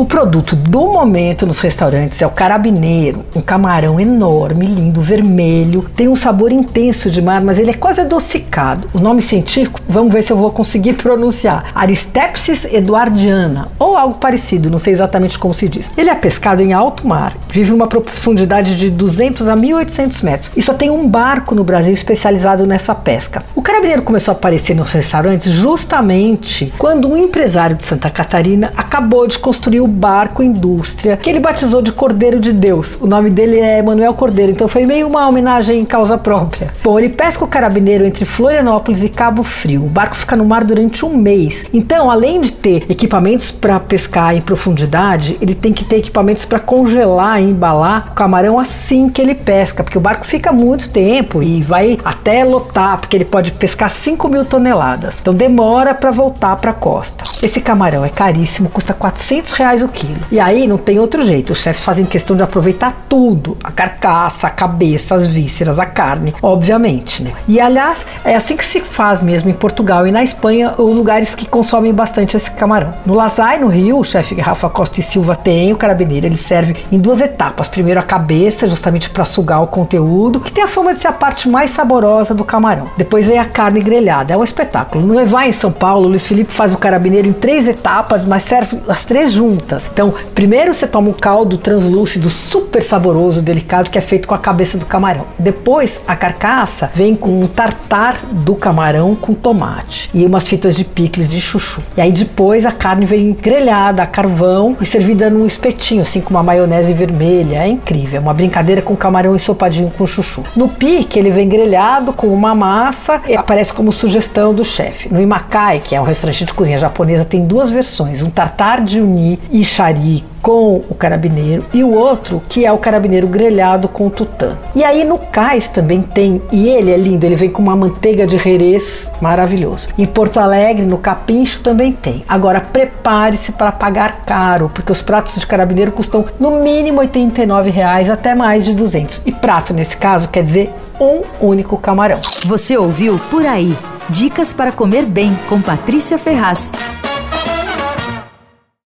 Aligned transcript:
O 0.00 0.06
produto 0.06 0.56
do 0.56 0.86
momento 0.86 1.46
nos 1.46 1.58
restaurantes 1.60 2.22
é 2.22 2.26
o 2.26 2.30
carabineiro, 2.30 3.22
um 3.36 3.42
camarão 3.42 4.00
enorme, 4.00 4.64
lindo, 4.64 5.02
vermelho, 5.02 5.84
tem 5.94 6.08
um 6.08 6.16
sabor 6.16 6.50
intenso 6.50 7.10
de 7.10 7.20
mar, 7.20 7.42
mas 7.42 7.58
ele 7.58 7.68
é 7.68 7.74
quase 7.74 8.00
adocicado. 8.00 8.88
O 8.94 8.98
nome 8.98 9.20
científico, 9.20 9.78
vamos 9.86 10.10
ver 10.10 10.22
se 10.22 10.32
eu 10.32 10.38
vou 10.38 10.50
conseguir 10.52 10.94
pronunciar, 10.94 11.66
Aristepsis 11.74 12.64
eduardiana, 12.64 13.68
ou 13.78 13.94
algo 13.94 14.14
parecido, 14.14 14.70
não 14.70 14.78
sei 14.78 14.94
exatamente 14.94 15.38
como 15.38 15.52
se 15.52 15.68
diz. 15.68 15.90
Ele 15.98 16.08
é 16.08 16.14
pescado 16.14 16.62
em 16.62 16.72
alto 16.72 17.06
mar, 17.06 17.36
vive 17.50 17.70
uma 17.70 17.86
profundidade 17.86 18.78
de 18.78 18.88
200 18.88 19.50
a 19.50 19.54
1800 19.54 20.22
metros 20.22 20.50
e 20.56 20.62
só 20.62 20.72
tem 20.72 20.88
um 20.88 21.06
barco 21.06 21.54
no 21.54 21.62
Brasil 21.62 21.92
especializado 21.92 22.66
nessa 22.66 22.94
pesca. 22.94 23.42
O 23.54 23.60
carabineiro 23.60 24.00
começou 24.00 24.32
a 24.32 24.34
aparecer 24.34 24.74
nos 24.74 24.92
restaurantes 24.92 25.52
justamente 25.52 26.72
quando 26.78 27.06
um 27.06 27.18
empresário 27.18 27.76
de 27.76 27.84
Santa 27.84 28.08
Catarina 28.08 28.72
acabou 28.78 29.26
de 29.26 29.38
construir 29.38 29.82
o 29.82 29.89
barco 29.90 30.42
indústria 30.42 31.16
que 31.16 31.28
ele 31.28 31.40
batizou 31.40 31.82
de 31.82 31.92
Cordeiro 31.92 32.40
de 32.40 32.52
Deus. 32.52 32.96
O 33.00 33.06
nome 33.06 33.30
dele 33.30 33.58
é 33.58 33.82
Manuel 33.82 34.14
Cordeiro, 34.14 34.52
então 34.52 34.68
foi 34.68 34.86
meio 34.86 35.06
uma 35.06 35.28
homenagem 35.28 35.80
em 35.80 35.84
causa 35.84 36.16
própria. 36.16 36.72
Bom, 36.82 36.98
ele 36.98 37.08
pesca 37.10 37.44
o 37.44 37.48
carabineiro 37.48 38.04
entre 38.04 38.24
Florianópolis 38.24 39.02
e 39.02 39.08
Cabo 39.08 39.42
Frio. 39.42 39.84
O 39.84 39.88
barco 39.88 40.14
fica 40.14 40.36
no 40.36 40.44
mar 40.44 40.64
durante 40.64 41.04
um 41.04 41.16
mês. 41.16 41.64
Então, 41.72 42.10
além 42.10 42.40
de 42.40 42.52
ter 42.52 42.84
equipamentos 42.88 43.50
para 43.50 43.78
pescar 43.80 44.34
em 44.34 44.40
profundidade, 44.40 45.36
ele 45.40 45.54
tem 45.54 45.72
que 45.72 45.84
ter 45.84 45.96
equipamentos 45.96 46.44
para 46.44 46.58
congelar 46.58 47.40
e 47.40 47.44
embalar 47.44 48.08
o 48.10 48.14
camarão 48.14 48.58
assim 48.58 49.08
que 49.08 49.20
ele 49.20 49.34
pesca, 49.34 49.82
porque 49.82 49.98
o 49.98 50.00
barco 50.00 50.26
fica 50.26 50.52
muito 50.52 50.88
tempo 50.90 51.42
e 51.42 51.62
vai 51.62 51.98
até 52.04 52.44
lotar, 52.44 52.98
porque 52.98 53.16
ele 53.16 53.24
pode 53.24 53.52
pescar 53.52 53.90
5 53.90 54.28
mil 54.28 54.44
toneladas. 54.44 55.18
Então 55.20 55.34
demora 55.34 55.94
para 55.94 56.10
voltar 56.10 56.56
para 56.56 56.70
a 56.70 56.74
costa. 56.74 57.24
Esse 57.42 57.60
camarão 57.60 58.04
é 58.04 58.08
caríssimo, 58.08 58.68
custa 58.68 58.92
400 58.92 59.52
reais 59.52 59.79
o 59.82 59.88
quilo. 59.88 60.20
E 60.30 60.40
aí 60.40 60.66
não 60.66 60.78
tem 60.78 60.98
outro 60.98 61.22
jeito. 61.22 61.52
Os 61.52 61.58
chefes 61.58 61.84
fazem 61.84 62.04
questão 62.04 62.36
de 62.36 62.42
aproveitar 62.42 63.04
tudo: 63.08 63.56
a 63.62 63.70
carcaça, 63.70 64.46
a 64.46 64.50
cabeça, 64.50 65.14
as 65.14 65.26
vísceras, 65.26 65.78
a 65.78 65.86
carne, 65.86 66.34
obviamente, 66.42 67.22
né? 67.22 67.32
E 67.46 67.60
aliás, 67.60 68.06
é 68.24 68.34
assim 68.34 68.56
que 68.56 68.64
se 68.64 68.80
faz 68.80 69.22
mesmo 69.22 69.50
em 69.50 69.54
Portugal 69.54 70.06
e 70.06 70.12
na 70.12 70.22
Espanha, 70.22 70.74
lugares 70.78 71.34
que 71.34 71.46
consomem 71.46 71.92
bastante 71.92 72.36
esse 72.36 72.50
camarão. 72.50 72.94
No 73.04 73.14
Lazai, 73.14 73.58
no 73.58 73.68
Rio, 73.68 73.98
o 73.98 74.04
chefe 74.04 74.34
Rafa 74.40 74.68
Costa 74.68 75.00
e 75.00 75.02
Silva 75.02 75.34
tem 75.36 75.72
o 75.72 75.76
carabineiro. 75.76 76.26
Ele 76.26 76.36
serve 76.36 76.76
em 76.90 76.98
duas 76.98 77.20
etapas. 77.20 77.68
Primeiro 77.68 78.00
a 78.00 78.02
cabeça, 78.02 78.68
justamente 78.68 79.10
para 79.10 79.24
sugar 79.24 79.62
o 79.62 79.66
conteúdo, 79.66 80.40
que 80.40 80.52
tem 80.52 80.64
a 80.64 80.68
fama 80.68 80.94
de 80.94 81.00
ser 81.00 81.08
a 81.08 81.12
parte 81.12 81.48
mais 81.48 81.70
saborosa 81.70 82.34
do 82.34 82.44
camarão. 82.44 82.88
Depois 82.96 83.26
vem 83.26 83.38
a 83.38 83.44
carne 83.44 83.80
grelhada. 83.80 84.34
É 84.34 84.36
um 84.36 84.44
espetáculo. 84.44 85.04
No 85.04 85.20
Evai, 85.20 85.48
em 85.48 85.52
São 85.52 85.72
Paulo, 85.72 86.06
o 86.06 86.08
Luiz 86.10 86.26
Felipe 86.26 86.52
faz 86.52 86.72
o 86.72 86.78
carabineiro 86.78 87.28
em 87.28 87.32
três 87.32 87.68
etapas, 87.68 88.24
mas 88.24 88.42
serve 88.42 88.80
as 88.88 89.04
três 89.04 89.32
juntas. 89.32 89.69
Então, 89.76 90.14
primeiro 90.34 90.72
você 90.74 90.86
toma 90.86 91.10
um 91.10 91.12
caldo 91.12 91.56
translúcido, 91.58 92.30
super 92.30 92.82
saboroso, 92.82 93.42
delicado, 93.42 93.90
que 93.90 93.98
é 93.98 94.00
feito 94.00 94.26
com 94.26 94.34
a 94.34 94.38
cabeça 94.38 94.78
do 94.78 94.86
camarão. 94.86 95.26
Depois, 95.38 96.00
a 96.06 96.16
carcaça 96.16 96.90
vem 96.94 97.14
com 97.14 97.40
um 97.40 97.46
tartar 97.46 98.18
do 98.30 98.54
camarão 98.54 99.14
com 99.14 99.34
tomate 99.34 100.10
e 100.12 100.24
umas 100.24 100.46
fitas 100.48 100.76
de 100.76 100.84
picles 100.84 101.30
de 101.30 101.40
chuchu. 101.40 101.82
E 101.96 102.00
aí 102.00 102.12
depois 102.12 102.64
a 102.66 102.72
carne 102.72 103.04
vem 103.06 103.32
grelhada 103.32 104.02
a 104.02 104.06
carvão 104.06 104.76
e 104.80 104.86
servida 104.86 105.30
num 105.30 105.46
espetinho, 105.46 106.02
assim 106.02 106.20
com 106.20 106.30
uma 106.30 106.42
maionese 106.42 106.92
vermelha. 106.92 107.64
É 107.64 107.68
incrível, 107.68 108.20
uma 108.20 108.34
brincadeira 108.34 108.82
com 108.82 108.96
camarão 108.96 109.34
ensopadinho 109.34 109.90
com 109.96 110.06
chuchu. 110.06 110.42
No 110.56 110.68
pique, 110.68 111.18
ele 111.18 111.30
vem 111.30 111.48
grelhado 111.48 112.12
com 112.12 112.28
uma 112.28 112.54
massa 112.54 113.20
e 113.26 113.36
aparece 113.36 113.72
como 113.72 113.92
sugestão 113.92 114.54
do 114.54 114.64
chefe. 114.64 115.12
No 115.12 115.20
Imakai, 115.20 115.80
que 115.80 115.94
é 115.94 116.00
um 116.00 116.04
restaurante 116.04 116.44
de 116.44 116.54
cozinha 116.54 116.78
japonesa, 116.78 117.24
tem 117.24 117.44
duas 117.44 117.70
versões, 117.70 118.22
um 118.22 118.30
tartar 118.30 118.80
de 118.80 119.00
uni 119.00 119.38
e 119.50 119.59
chari 119.64 120.24
com 120.42 120.76
o 120.88 120.94
carabineiro 120.94 121.64
e 121.72 121.84
o 121.84 121.92
outro 121.92 122.42
que 122.48 122.64
é 122.64 122.72
o 122.72 122.78
carabineiro 122.78 123.26
grelhado 123.26 123.88
com 123.88 124.08
tutã. 124.08 124.56
E 124.74 124.82
aí 124.82 125.04
no 125.04 125.18
cais 125.18 125.68
também 125.68 126.02
tem, 126.02 126.40
e 126.50 126.68
ele 126.68 126.90
é 126.90 126.96
lindo, 126.96 127.24
ele 127.24 127.34
vem 127.34 127.50
com 127.50 127.62
uma 127.62 127.76
manteiga 127.76 128.26
de 128.26 128.36
herês 128.36 129.10
maravilhoso. 129.20 129.88
Em 129.98 130.06
Porto 130.06 130.40
Alegre, 130.40 130.86
no 130.86 130.98
Capincho 130.98 131.60
também 131.60 131.92
tem. 131.92 132.24
Agora 132.28 132.60
prepare-se 132.60 133.52
para 133.52 133.72
pagar 133.72 134.24
caro, 134.24 134.70
porque 134.72 134.92
os 134.92 135.02
pratos 135.02 135.38
de 135.38 135.46
carabineiro 135.46 135.92
custam 135.92 136.24
no 136.38 136.62
mínimo 136.62 137.00
89 137.00 137.70
reais, 137.70 138.10
até 138.10 138.34
mais 138.34 138.64
de 138.64 138.74
200. 138.74 139.22
E 139.26 139.32
prato 139.32 139.74
nesse 139.74 139.96
caso 139.96 140.28
quer 140.28 140.42
dizer 140.42 140.70
um 141.00 141.22
único 141.40 141.76
camarão. 141.78 142.20
Você 142.44 142.76
ouviu 142.76 143.18
por 143.30 143.44
aí? 143.44 143.76
Dicas 144.08 144.52
para 144.52 144.72
comer 144.72 145.04
bem 145.04 145.38
com 145.48 145.60
Patrícia 145.60 146.18
Ferraz. 146.18 146.70